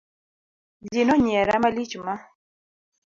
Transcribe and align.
Ji 0.91 1.01
nonyiera 1.07 1.53
malich 1.63 1.95
ma. 2.05 2.15